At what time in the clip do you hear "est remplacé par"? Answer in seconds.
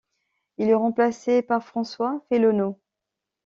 0.67-1.63